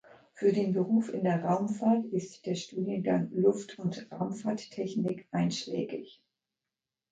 Für 0.33 0.47
einen 0.49 0.73
Beruf 0.73 1.13
in 1.13 1.23
der 1.25 1.43
Raumfahrt 1.45 2.05
ist 2.07 2.47
der 2.47 2.55
Studiengang 2.55 3.29
Luft- 3.35 3.77
und 3.77 4.07
Raumfahrttechnik 4.11 5.27
einschlägig. 5.29 6.23